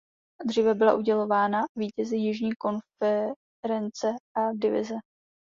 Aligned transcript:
Dříve 0.45 0.73
byla 0.73 0.93
udělována 0.95 1.61
vítězi 1.77 2.17
Jižní 2.17 2.49
konference 2.55 4.09
a 4.35 4.51
divize. 4.55 4.95